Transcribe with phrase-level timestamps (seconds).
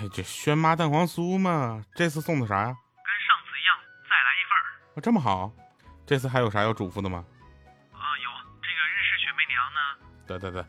[0.00, 2.64] 哎，这轩妈蛋黄酥嘛，这次送的啥呀？
[2.64, 3.76] 跟上次一样，
[4.08, 4.64] 再来一份儿。
[4.94, 5.52] 啊，这么好，
[6.06, 7.22] 这次还有啥要嘱咐的吗？
[7.92, 8.30] 啊，有
[8.62, 9.80] 这个日式雪媚娘呢。
[10.26, 10.64] 对对对，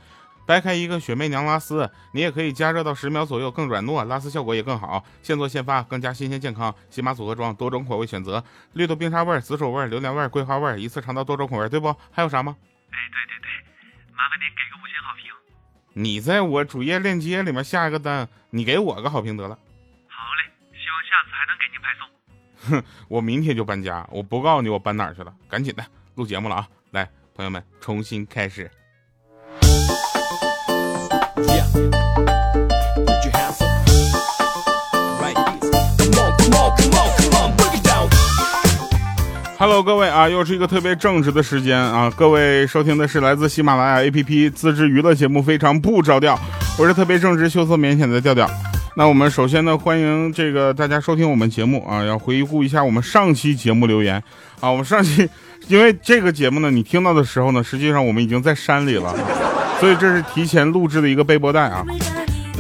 [0.46, 5.02] 掰开一个雪媚娘拉丝，你也可以加热到十秒左右，更软糯，拉丝效果也更好。
[5.24, 6.76] 现做现发，更加新鲜健康。
[6.90, 11.96] 喜马组合装，多种口味选择，绿豆冰沙味、紫薯味、榴莲味、桂花味，一次尝到多种口味，对不？
[12.12, 12.58] 还有啥吗？
[12.92, 13.50] 哎，对对对，
[14.14, 14.71] 麻烦您给。
[15.94, 19.60] 你在我主页链接里面下一个单，你给我个好评得了。
[20.08, 22.08] 好嘞，希望下次还能给您派送。
[22.70, 26.70] 哼， 我明天就搬家，我不告诉你我搬哪儿去了，赶紧的，录节目了啊！
[26.92, 28.72] 来，朋友们，重新开始。
[39.62, 42.12] Hello，各位啊，又是一个特别正直的时间啊！
[42.18, 46.36] 各位收听的是来自喜马拉雅 APP 自制娱乐节目《非常不着调》，
[46.80, 48.50] 我是特别正直、羞涩、腼腆的调调。
[48.96, 54.16] 那我们首先呢，欢迎这个大家收听我们节目啊，要回顾一下我们上期节目留言
[54.60, 54.72] 啊。
[54.72, 55.30] 我们上期
[55.68, 59.16] 因为这个节目呢，你听到的时候呢，实际上我们已经在山里了，
[59.80, 61.86] 所以这是提前录制的一个背播带啊。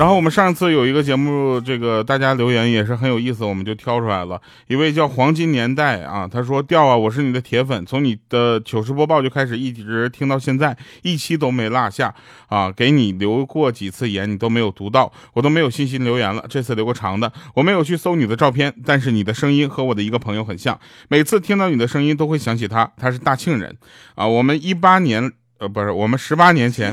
[0.01, 4.41] 然后我们上次有一个节目，这个大家留言也是很有意思，我们就挑出来了。
[4.65, 12.15] 一位叫黄金年代啊，他说：“调啊，我是你的铁粉，从你的糗事播报就开始一直听到现在，一期都没落下
[12.47, 12.71] 啊。
[12.71, 16.43] 给你留过几次言，你都没有读到，我都没有信心留言了。
[16.49, 23.77] 这次留个长的，我没有去搜你的照片，但是你的声音和我的一个朋友很像，每次听到你的声音都会想起他，他是大庆人
[24.15, 24.25] 啊。
[24.25, 26.91] 我们一八年，呃，不是，我们十八年前。”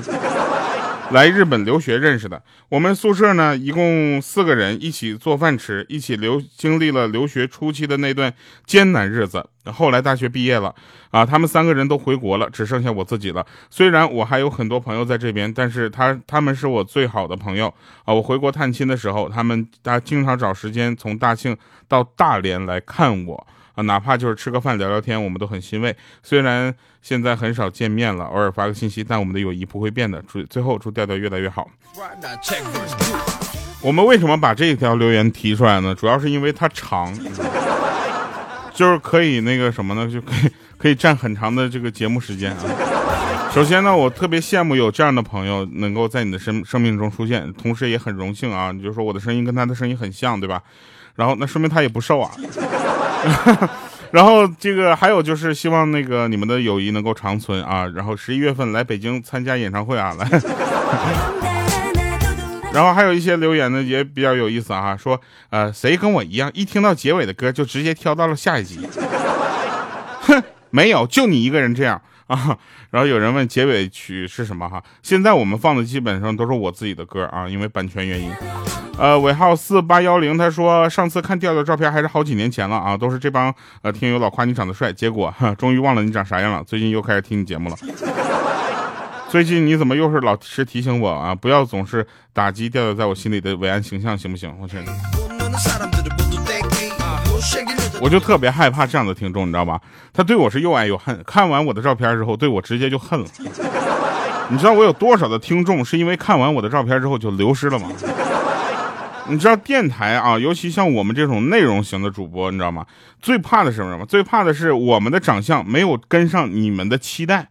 [1.10, 8.32] 来日本留学认识的，我们宿舍呢一共四个人，一起做饭吃，一起留经历了留学初期的那段
[8.66, 9.48] 艰难日子。
[9.64, 10.74] 后来大学毕业了，
[11.10, 13.44] 啊，他们三个人都回国了，只剩下我自己了。
[13.70, 17.72] 虽然我还有很多朋友在这边，但是他他们是我最好的朋友
[18.04, 18.12] 啊。
[18.12, 21.56] 我回国探亲的时候，他们他经常找时间从大庆
[21.88, 23.46] 到大连来看我。
[23.78, 25.96] 啊，哪怕就是吃个饭聊聊天，我们都很欣慰。
[26.20, 30.20] 虽然现在很少见面了，偶尔发个信息，但我们的友谊不会变的。
[30.26, 31.70] 祝最后祝调调越来越好。
[33.80, 35.94] 我们为什么把这一条留言提出来呢？
[35.94, 37.16] 主要是因为它长，
[38.74, 40.10] 就是可以那个什么呢？
[40.10, 42.58] 就可以可以占很长的这个节目时间啊。
[43.54, 48.72] 首先呢，我特别羡慕有这样的朋友能够在你的生生命中出现，同时也很荣幸啊。
[48.72, 50.60] 你就说我的声音跟他的声音很像，对吧？
[51.14, 52.28] 然后那说明他也不瘦啊。
[54.10, 57.86] 然后这个还有就是希望那个你们的友谊能够长存啊！
[57.94, 60.26] 然后十一月份来北京参加演唱会啊，来。
[62.72, 65.20] 然后还有一些留言呢也比较有意思啊，说
[65.50, 68.80] 呃谁跟我一样，一听到结尾的歌就直接跳到了下一集。
[70.22, 72.00] 哼， 没有，就你一个人这样。
[72.28, 72.56] 啊，
[72.90, 74.82] 然后有人问结尾曲是什么哈？
[75.02, 78.30] 现在我们放的基本上都是我自己的歌啊，因为版权原因。
[78.98, 86.64] 呃，尾号四八幺零他说上次看调调照片还是好几年前了啊，都是这帮呃听友老夸你长得帅，结果哈终于忘了你长啥样了。
[86.64, 87.76] 最近又开始听你节目了。
[89.28, 91.32] 最近你怎么又是老是提醒我啊？
[91.32, 94.52] 不要总是打击调调在我心里的伟岸形象，行不行？
[94.60, 94.78] 我去。
[98.00, 99.80] 我就特别害怕这样的听众，你知道吧？
[100.12, 101.22] 他对我是又爱又恨。
[101.24, 103.26] 看完我的照片之后，对我直接就恨了。
[104.50, 107.90] 你知道我有多少的听众是因为看完我的照片之后就流失了吗？
[109.28, 112.86] 你知道电台啊，尤其像我们这种内容型的主播，你知道吗？
[113.20, 114.06] 最怕的是什么？
[114.06, 117.46] 最怕的是我们的长相没有跟上你们的期待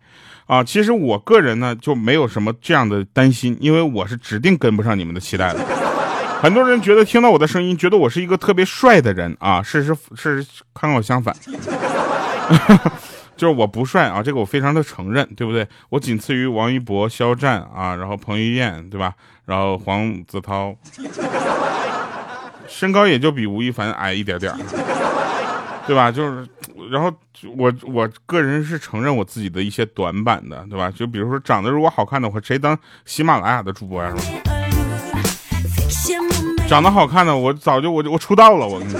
[0.47, 0.63] 啊！
[0.63, 5.59] 其实我个人呢就没有什么这样的担心，因为我是指定跟不上你们的期待的。
[6.41, 11.35] 很多人觉得听到我的声音，觉得我是一个特别帅的人啊，事实事实刚好相反，
[13.37, 15.67] 就是我不帅啊，这个我非常的承认，对不对？
[15.89, 19.13] 我仅次于王一博、肖战啊，然后彭于晏，对吧？
[19.45, 20.75] 然后黄子韬，
[22.67, 24.53] 身高也就比吴亦凡矮一点点，
[25.87, 26.11] 对吧？
[26.11, 26.47] 就是，
[26.91, 27.11] 然后
[27.55, 30.91] 我我个人是承认我自己的一些短板的，对吧？
[30.91, 34.13] 就比如说长得如果好看的话，谁当喜马拉雅的主播呀？
[34.15, 34.23] 是吧？
[36.67, 38.99] 长得好看的，我早就我就我出道了，我跟你说，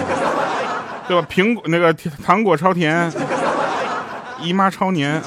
[1.08, 1.28] 对吧？
[1.30, 3.12] 苹果那个糖果超甜，
[4.42, 5.22] 姨妈超黏。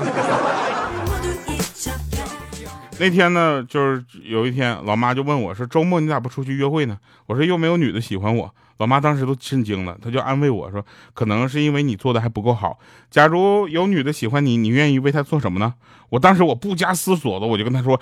[3.00, 12.78] 那天呢，就是有一天，老妈就问我说：“周末你咋不出去约会呢？”我说：“又没有女的喜欢我。”老妈当时都震惊了，她就安慰我说：“可能是因为你做的还不够好。
[13.10, 15.72] 假如有女的喜欢你，你愿意为她做什么呢？”
[16.10, 17.98] 我当时我不加思索的，我就跟她说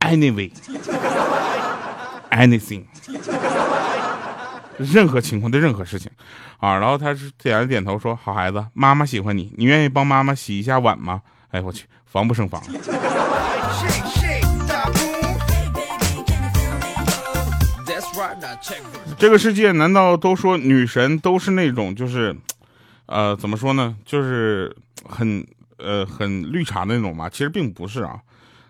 [0.00, 2.86] ：“Anyway，anything。
[4.78, 6.10] ”任何情况的任何事情，
[6.58, 12.60] 啊，然后他是点了点头说：“好孩子，妈妈喜欢你，你愿意帮妈妈洗一下碗吗？”哎，我去，防不胜防。
[19.16, 22.36] 这个世界难道都说女神都是那种就是，
[23.06, 23.96] 呃，怎么说呢？
[24.04, 24.76] 就是
[25.08, 25.46] 很
[25.78, 27.28] 呃很绿茶的那种吗？
[27.28, 28.18] 其实并不是啊。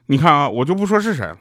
[0.06, 1.38] 你看啊，我就不说是谁了。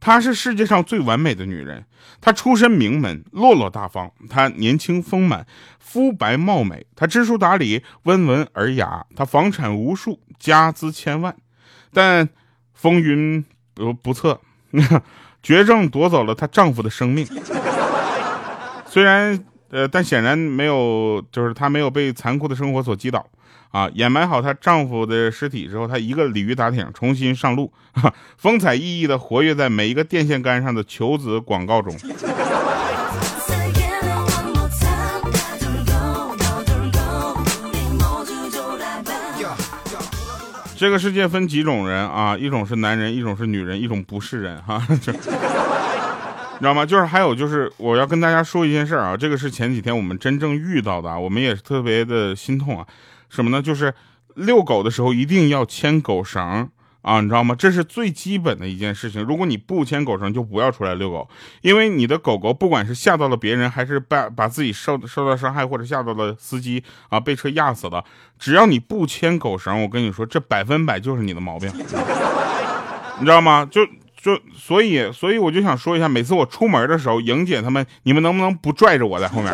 [0.00, 1.84] 她是世界上最完美的女人，
[2.20, 5.46] 她出身名门，落落大方，她年轻丰满，
[5.78, 11.32] 肤白貌美，她知书达理，温文尔雅，她房产无数，家资千万，
[11.92, 12.28] 但
[12.74, 13.44] 风云
[13.74, 14.40] 不不测，
[15.40, 17.24] 绝症夺走了她丈夫的生命。
[18.86, 23.24] 虽然呃，但显然没有，就是她没有被残酷的生活所击倒。
[23.70, 23.88] 啊！
[23.94, 27.72] 掩埋好她丈夫的尸体之后，她一个鲤鱼打挺，重新上路，
[28.36, 31.96] 风采奕奕的活跃在每一个电线杆上的求子广告中。
[40.82, 42.36] 这个世界分几种人啊？
[42.36, 45.12] 一种是男人，一种是女人，一种不是人， 哈，你知
[46.60, 46.84] 道吗？
[46.84, 52.84] 就是还有就是，我要跟大家说一件事啊，这个是前几天我们真正遇到的，我们也是特别的心痛啊。
[53.30, 53.62] 什么呢？
[53.62, 53.94] 就是
[54.34, 56.68] 遛狗的时候一定要牵狗绳
[57.02, 57.54] 啊，你知道吗？
[57.58, 59.22] 这是最基本的一件事情。
[59.22, 61.28] 如果你不牵狗绳，就不要出来遛狗，
[61.60, 68.04] 因为你的狗狗不管是吓到了别人，还是把把自己受受到伤害，或者吓到了司机啊，被车压死了，
[68.38, 71.68] 只要你不牵狗绳，我跟你说，这百分百就是你的毛病，
[73.18, 73.66] 你知道吗？
[73.68, 73.84] 就
[74.16, 79.52] 就所以所以我就想说一下，每次我出门的时候，莹姐他们，你们能不能不拽着我在后面？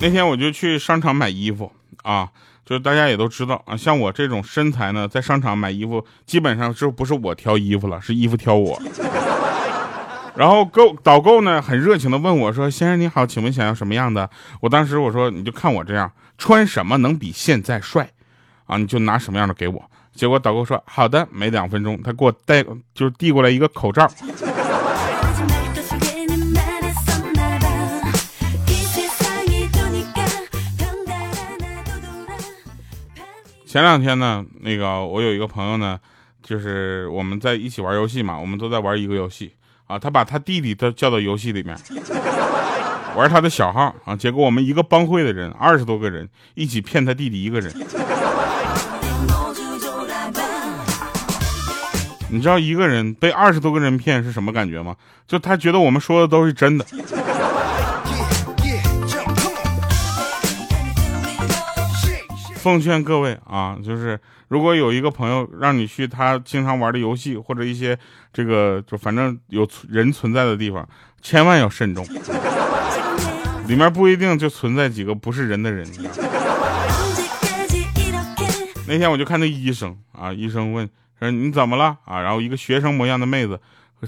[0.00, 1.70] 那天我就去商场买衣服
[2.02, 2.28] 啊，
[2.64, 8.80] 就是大家也都知道啊，像我这种身材呢，在商场买衣服基本上就不是我挑衣服了，是衣服挑我。
[10.36, 14.30] 然后购导购呢很热情的问我说：“先生你好，请问想要什么样的？”
[14.60, 18.08] 我当时我说：“你就看我这样，穿什么能比现在帅
[18.64, 18.78] 啊？
[18.78, 22.62] 你就拿什么样的给我。”结果导购说：“好的。”没两分钟，他给我带
[22.94, 24.10] 就是递过来一个口罩。
[33.70, 35.96] 前两天呢，那个我有一个朋友呢，
[36.42, 39.52] 就是我们在一起玩游戏嘛，我们都在玩一个游戏
[39.86, 39.96] 啊。
[39.96, 41.78] 他把他弟弟都叫到游戏里面
[43.14, 44.16] 玩他的小号啊。
[44.16, 47.72] 结果我们一个帮会的人二十多个人一起骗他弟弟一个人。
[52.28, 54.96] 你知道一个人被二十多个人骗是什么感觉吗？
[55.28, 56.84] 就他觉得我们说的都是真的。
[62.62, 67.98] 奉劝各位啊，就是如果有一个朋友让你去他经常玩的游戏或者一些
[68.32, 70.86] 这个就反正有人存在的地方，
[71.22, 72.04] 千万要慎重，
[73.66, 75.86] 里面不一定就存在几个不是人的人。
[78.86, 82.20] 那天我就看那医生啊，医生问说你怎么了啊？
[82.20, 83.58] 然后一个学生模样的妹子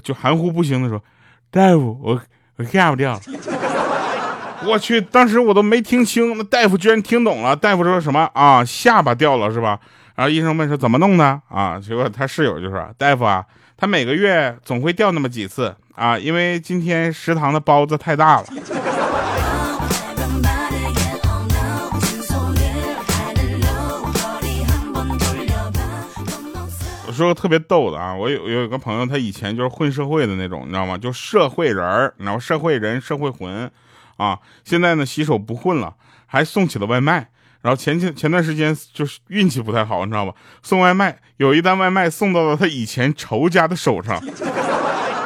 [0.03, 1.03] 就含糊不清的说，
[1.49, 2.21] 大夫，我
[2.57, 3.19] 我下不掉。
[4.65, 7.55] 我去，当时我都没听清，那大夫居然听懂了。
[7.55, 8.65] 大夫说什么啊？
[8.65, 9.79] 下巴掉了是吧？
[10.15, 11.79] 然后医生问说怎么弄的啊？
[11.79, 13.45] 结果他室友就说：“大夫啊，
[13.77, 18.45] 他每个月总会掉那么几次啊，因为今天食堂的包子太大了。”
[27.05, 30.97] 我说个特别逗的啊，我有有一个朋友，他以前就是混社会的那种，你知道吗？
[30.97, 33.69] 就社会人儿，然后社会人、社会魂。
[34.17, 37.29] 啊，现在呢洗手不混了，还送起了外卖。
[37.61, 40.33] 然后前前前段时间就是运气不太好，你知道吧？
[40.61, 44.21] 送外卖有一单外卖送到了他以前仇家的手上，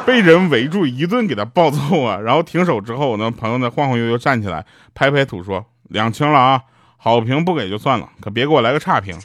[0.05, 2.17] 被人围住一顿给他暴揍啊！
[2.17, 4.63] 然后停手之后，呢，朋友呢晃晃悠悠站起来，
[4.93, 6.61] 拍拍土说：“两清了啊，
[6.97, 9.17] 好评不给就算了，可别给我来个差评。”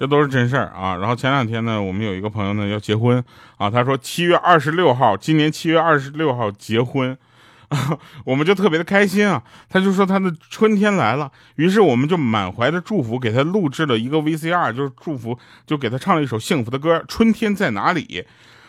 [0.00, 0.96] 这都是真事儿啊！
[0.96, 3.22] 然后前两天呢，我们有一个朋友呢要结婚
[3.58, 7.14] 啊，他说七月二十六号，今年七月二十六号结婚，
[8.24, 9.42] 我们就特别的开心啊。
[9.68, 18.02] 他就说他的春天来了，于是我们就满怀的祝福给他录制了一个 VCR，就是祝福，就给他唱了一首幸福的歌《春天在哪里》。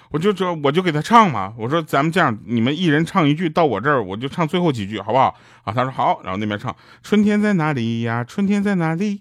[0.09, 5.33] 我就说我就给他唱嘛，我说咱们这样，你们一人唱一句，到我这儿我就唱最后几句，好不好？
[5.63, 6.69] 啊，他说好，然后那边唱
[7.01, 8.21] 《春天在哪里呀？
[8.21, 9.15] 春天在哪里？》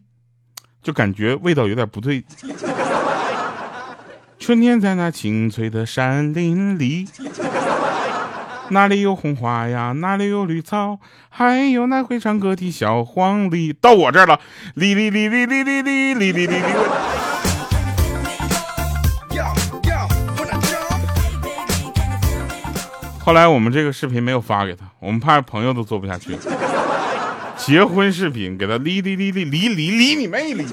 [0.82, 2.24] 就感觉味道有点不对。
[4.38, 7.06] 春天在那青翠的山林里，
[8.70, 9.92] 哪里有红花呀？
[9.92, 10.98] 哪里有绿草？
[11.28, 13.74] 还有那会唱歌的小黄鹂。
[13.78, 14.40] 到我这儿了，
[14.74, 16.62] 哩哩哩哩哩哩哩哩哩哩哩。
[23.22, 26.36] 后来我们这个视频没有发给他，我们怕朋友都做不下去。
[27.66, 30.64] 结婚视频给他哩哩哩哩哩哩哩你妹离！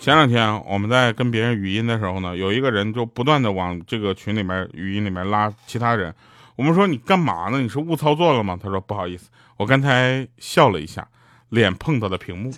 [0.00, 6.14] 前两天我们在跟别人语音的时候呢，有一个人就不断的往这个群里面语音里面拉其他人。
[6.54, 7.60] 我们说你干嘛呢？
[7.60, 8.58] 你是误操作了吗？
[8.62, 11.06] 他说不好意思，我刚才笑了一下，
[11.48, 12.50] 脸碰到了屏幕。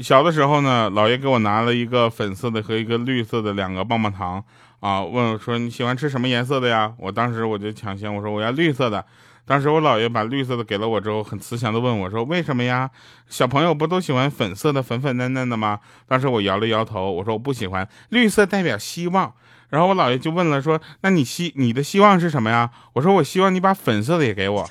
[0.00, 4.42] 小的时候呢，姥爷给我拿了一个粉色的和一个绿色的两个棒棒糖
[4.80, 6.92] 啊，问我说你喜欢吃什么颜色的呀？
[6.98, 9.04] 我当时我就抢先我说我要绿色的。
[9.44, 12.90] 当时我姥爷把绿色的给了我之后，很慈祥的问我说：“为什么呀？
[13.28, 19.32] 小朋友不都喜欢粉色的，粉粉嫩嫩的吗？”当时我摇了摇头，我说我不喜欢，绿色代表希望。
[19.70, 24.68] 然后我姥爷就问了说：“那你希你的希望是什么呀？”我说：“我希望你把粉色的也给我。”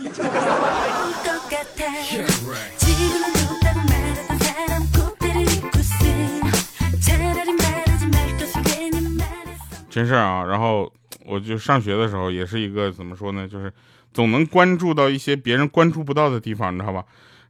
[9.97, 10.43] 真事啊！
[10.43, 10.91] 然后
[11.25, 13.73] 我就上学的时候也是一个怎么说呢，就是。
[14.13, 17.03] 总能关注到一些别人关注不到的地方，你知道吧？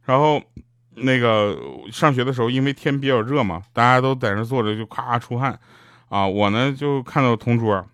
[0.04, 0.42] 然后
[0.96, 1.56] 那个
[1.90, 5.58] 上学的时候，因为天比较热嘛，大家都在那坐着就咔出汗
[6.10, 6.26] 啊。
[6.26, 7.86] 我呢就看到同桌，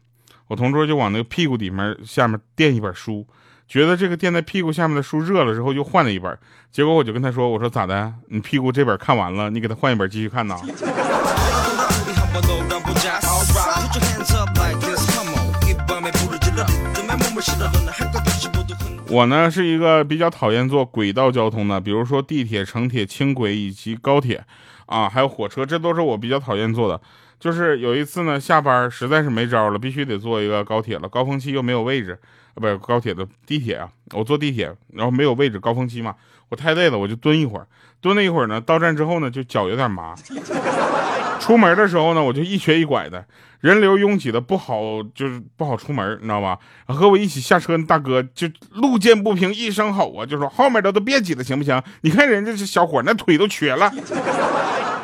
[0.49, 3.25] 我同桌就往那个屁股底面下面垫一本书，
[3.68, 6.37] 觉得这个垫在屁股下面的书热了之后，又换了一本。
[6.73, 8.12] 结果我就跟他说：“我说咋的？
[8.28, 10.56] 你屁股这本看完了，你给他换一本继续看呢？”
[19.09, 24.44] 我呢是一个比较讨厌坐轨道交通的，比如说地铁、城铁、轻轨以及高铁，
[24.87, 27.00] 啊，还有火车，这都是我比较讨厌坐的。
[27.38, 31.09] 就是有一次呢，下班实在是没招了，必须得坐一个高铁了。
[31.09, 32.18] 高峰期又没有位置，
[32.54, 36.14] 啊，不是高铁的地铁啊，我坐地铁，然后没有位置，高峰期嘛，
[36.49, 37.66] 我太累了，我就蹲一会儿，
[38.00, 40.14] 蹲了一会儿呢，到站之后呢，就脚有点麻。
[41.44, 43.22] 出门的时候呢，我就一瘸一拐的，
[43.60, 46.58] 人流拥挤的不好，就是不好出门，你知道吧？
[46.86, 51.82] 和我一起下车的大哥就路见不平一声吼啊，就说后面的都别挤了，行不行？
[52.00, 53.92] 你看人家这小伙那腿都瘸了，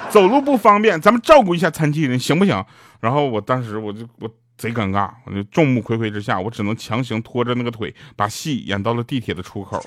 [0.09, 2.65] 走路不方便，咱们照顾一下残疾人，行不行？
[3.01, 9.79] 然后我当时我就我贼尴尬，我就众目睽睽之下，我只能强行拖着那个腿，把戏演到了地铁的出口。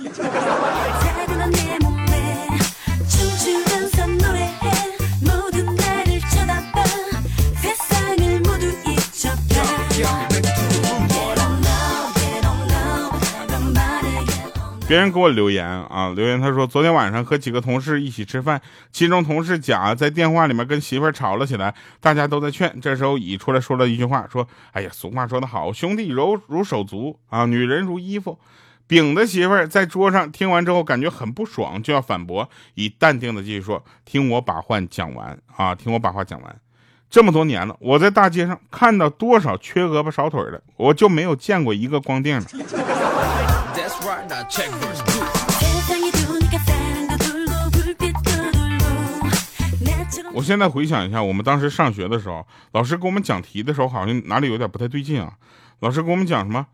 [14.93, 22.79] 别人给我留言啊，留言他说昨天晚上和几个同事一起吃饭，其中同事甲在电话里面跟媳妇吵了起来，大家都在劝。
[22.79, 28.37] 这时候乙出来说了一句话，说：“哎呀，俗话说得好，兄弟柔如手足啊，女人如衣服。”
[28.85, 36.55] 丙的媳妇在桌上听完之后感觉很不爽，就要反驳，乙淡定的继续说：“听我把话讲完啊，听我把话讲完。
[37.09, 42.45] 这么多年了，我在大街上看到多少缺胳膊少腿的，我就没有见过一个光腚的。”
[50.33, 55.33] 我现在回想一下，我们当时上学的时候，老师给我们讲题的时候，好像哪里有点不太对劲啊。
[55.79, 56.65] 老师给我们讲什么？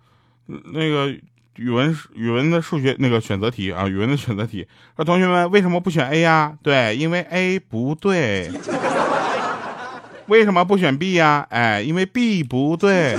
[0.47, 1.09] 那个
[1.57, 4.67] 语文语文的数学那个选择题啊，语文的选择题。
[4.95, 6.57] 说同学们为什么不选 A 呀？
[6.63, 8.51] 对，因为 A 不对。
[10.27, 11.45] 为什么不选 B 呀？
[11.49, 13.17] 哎，因为 B 不对。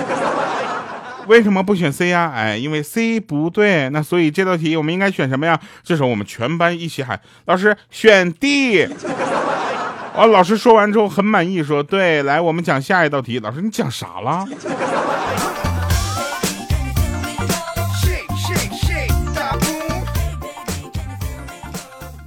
[1.28, 2.32] 为什么不选 C 呀？
[2.34, 3.88] 哎，因为 C 不对。
[3.90, 5.58] 那所以这道题我们应该选什么呀？
[5.84, 8.84] 这时候我们全班一起喊：“老师选 D。
[10.16, 14.44] ”哦，老师说完之后很满意，说：“对，来，我们讲下一道题。”老师，你讲啥了？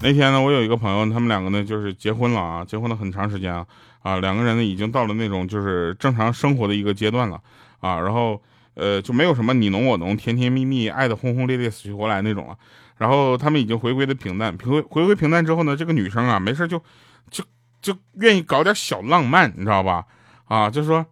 [0.02, 3.66] 那天呢，我有一个朋友，他们两个呢就是结婚了啊，结婚了很长时间啊，
[4.02, 7.38] 啊，两个人呢已经到了那种就是正常生活的一个阶段了
[7.82, 8.42] 啊，然后。
[8.76, 12.58] 呃，就没有什么你侬我侬、甜甜蜜蜜、爱的轰轰烈烈、死去活来那种了。
[12.98, 16.82] 然后他们已经回归的平淡，回回归平淡之后呢，这个女生啊，没事就
[17.30, 17.44] 就
[17.82, 20.06] 就愿意搞点小浪漫，你知道吧？
[20.46, 21.06] 啊，就说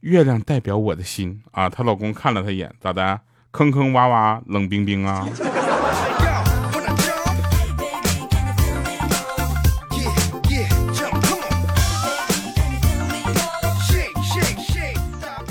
[0.00, 1.68] 月亮代表我的心啊。
[1.68, 3.20] 她老公看了她一眼，咋的？
[3.50, 5.26] 坑坑洼洼、冷冰冰啊。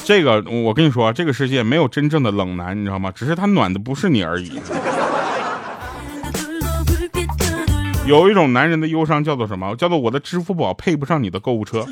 [0.05, 3.11] 这个我跟你说，这个世界没有真正的冷男，你知道吗？
[3.13, 4.61] 只是他暖的不是你而已。
[8.05, 9.75] 有一种男人的忧伤叫做什么？
[9.75, 11.83] 叫做我的支付宝配不上你的购物车，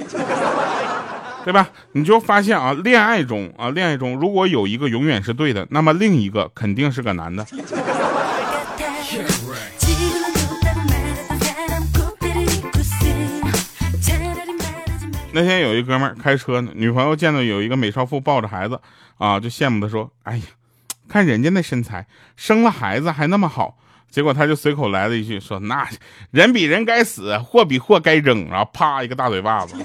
[1.44, 1.68] 对吧？
[1.94, 7.44] 你就发现啊，恋爱中啊，恋爱中如果有一个永远是对的，那么另一个肯定是个男的。
[15.36, 18.80] 那天有一哥们儿开车呢，女朋友见到有一个美少妇抱着孩子，
[19.18, 20.44] 啊，就羡慕的说：“哎呀，
[21.10, 23.80] 看人家那身材，生了孩子还那么好。”
[24.12, 25.90] 结果他就随口来了一句说：“那
[26.30, 29.76] 人比人该死，货比货该扔。”然后啪一个大嘴巴子。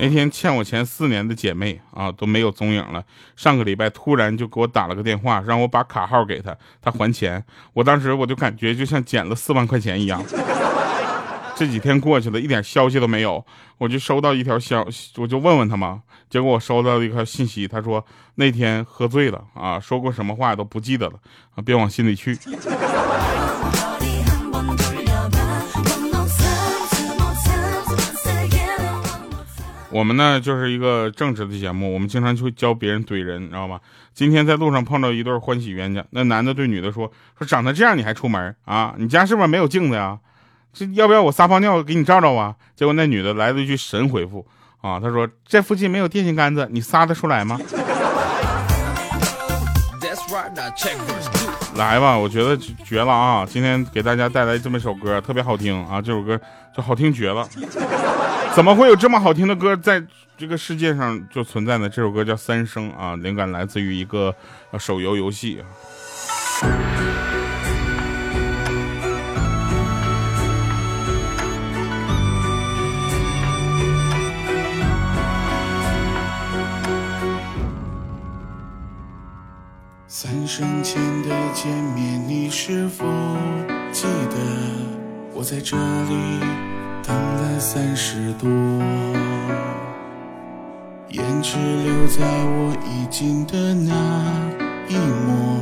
[0.00, 3.04] 那天欠我钱四年的姐妹啊都没有踪影了。
[3.36, 7.44] 上个礼拜突然就给我打了个电话，让我把卡号给她，她还钱。
[7.72, 10.22] 我当时我就感觉就像捡了四万块钱一样。
[11.56, 13.44] 这几天过去了，一点消息都没有，
[13.78, 16.02] 我就收到一条消息，我就问问他嘛。
[16.30, 18.04] 结果我收到一条信息，他说
[18.36, 21.14] 那天喝醉了啊，说过什么话都不记得了
[21.56, 22.38] 啊，别往心里去。
[29.90, 33.80] 我们呢就是一个正直的节目，我们经常去教别人怼人，你知道吗？
[34.12, 38.94] 今天在路上碰到一对欢喜冤家，那男的对女的说：“说长得这样你还出门啊？
[38.98, 40.18] 你家是不是没有镜子呀？
[40.74, 44.46] 这要不要我撒泡尿给你照照啊？”结果那女的来了一句神回复
[44.82, 47.58] 啊，她说：“这附近没有电线杆子，你撒得出来吗？”
[51.76, 52.54] 来吧，我觉得
[52.84, 53.46] 绝了啊！
[53.48, 56.02] 今天给大家带来这么一首歌，特别好听啊！
[56.02, 56.38] 这首歌
[56.76, 57.48] 就好听绝了。
[58.54, 60.04] 怎么会有这么好听的歌在
[60.36, 61.88] 这个世界上就存在呢？
[61.88, 64.34] 这首歌叫《三生》啊，灵感来自于一个
[64.78, 65.62] 手游游戏。
[80.08, 83.06] 三生前的见面，你是否
[83.92, 84.36] 记得？
[85.32, 86.77] 我在这里。
[87.08, 88.46] 等了三十多，
[91.10, 93.94] 胭脂留在我衣襟的那
[94.88, 94.94] 一
[95.24, 95.56] 抹，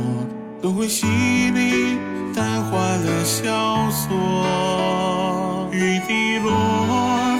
[0.61, 1.97] 轮回洗礼，
[2.35, 5.69] 淡化了萧索。
[5.71, 6.49] 雨滴落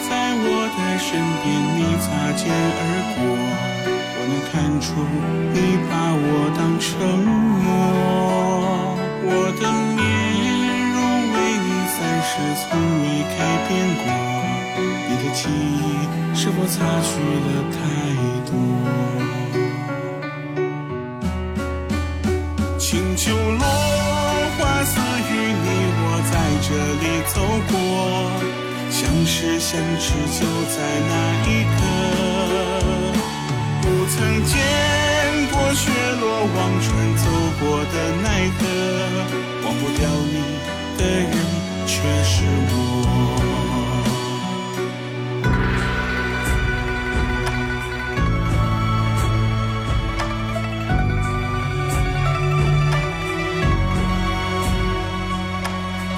[0.08, 2.80] 在我的身边，你擦肩而
[3.12, 3.20] 过，
[4.16, 4.86] 我能看出
[5.52, 5.56] 你
[5.90, 6.88] 把我当成
[7.62, 7.68] 默，
[9.26, 9.87] 我的面容为
[12.40, 12.70] 你三世从
[13.02, 13.06] 未
[13.38, 14.06] 改变过。
[15.10, 15.26] 你的。
[15.34, 15.80] 记忆
[16.36, 17.10] 是否擦去
[17.46, 17.76] 了太
[18.50, 18.52] 多？
[22.80, 23.62] 清秋落
[24.58, 24.92] 花似
[25.30, 25.32] 雨，
[25.64, 25.68] 你
[26.00, 26.34] 我在
[26.66, 26.68] 这
[27.02, 27.36] 里走
[27.70, 27.72] 过，
[28.90, 29.70] 相识相
[30.00, 30.06] 知
[30.40, 30.40] 就
[30.74, 30.76] 在
[31.08, 31.12] 那
[31.46, 31.48] 一
[31.78, 31.80] 刻。
[33.82, 34.52] 不曾见
[35.52, 35.82] 过雪
[36.20, 36.24] 落
[36.56, 37.24] 忘川走
[37.60, 37.62] 过
[37.94, 38.26] 的奈
[38.58, 38.60] 何，
[39.66, 40.36] 忘不掉你
[40.98, 41.32] 的人
[41.98, 42.76] 却是我。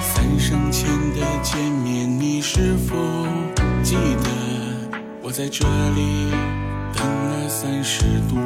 [0.02, 2.94] 三生前的见面，你是否
[3.82, 4.28] 记得？
[5.22, 6.30] 我在这里
[6.92, 8.38] 等了三十多，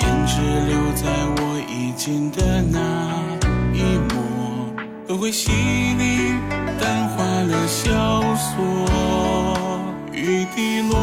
[0.00, 1.06] 胭脂留在
[1.36, 2.53] 我衣襟的。
[5.14, 6.34] 抹，轮回洗礼，
[6.80, 8.50] 淡化了萧索。
[10.12, 10.94] 雨滴落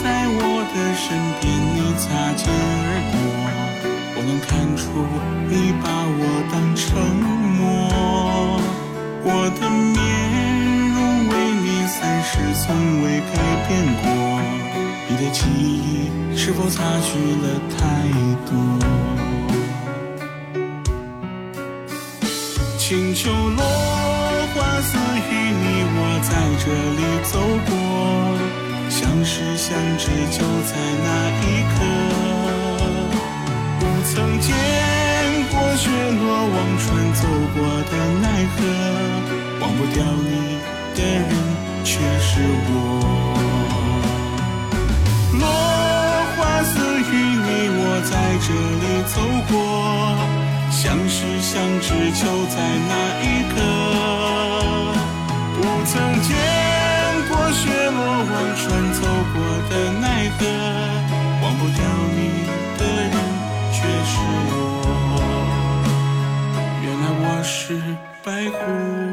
[0.00, 0.40] 在我
[0.72, 1.04] 的身
[1.40, 3.14] 边，你擦肩而过，
[4.14, 4.82] 我能看出
[5.48, 6.20] 你把我
[6.52, 6.86] 当成
[7.58, 7.64] 默，
[9.24, 9.28] 我
[9.60, 10.06] 的面。
[12.28, 12.66] 是从
[13.02, 13.34] 未改
[13.68, 13.70] 变
[14.02, 14.04] 过，
[15.08, 17.44] 你的记忆是否擦去了
[17.78, 17.78] 太
[18.44, 19.15] 多？
[23.16, 23.64] 秋落
[24.52, 25.64] 花似雨，你
[25.96, 27.72] 我在这里走过，
[28.90, 31.08] 相识相知就在那
[31.40, 31.74] 一刻。
[33.80, 34.52] 不曾见
[35.50, 37.24] 过雪落忘川走
[37.54, 38.58] 过的奈何，
[39.62, 40.60] 忘不掉你
[40.94, 41.32] 的人。
[41.84, 42.74] 却是我，
[45.40, 45.42] 落
[46.36, 47.48] 花似雨，你
[47.78, 48.12] 我在
[48.44, 48.52] 这
[48.82, 49.16] 里走
[49.48, 49.56] 过，
[50.76, 53.54] 相识相知就在那一刻。
[55.54, 56.36] 不曾见
[57.30, 58.62] 过雪落忘川
[58.92, 59.00] 走
[59.32, 59.34] 过
[59.70, 60.04] 的奈
[60.38, 60.40] 何，
[61.42, 61.80] 忘不掉
[62.12, 62.18] 你
[62.76, 63.14] 的人
[63.72, 64.14] 却是
[64.52, 64.52] 我。
[66.84, 67.56] 原来我是
[68.22, 69.05] 白狐。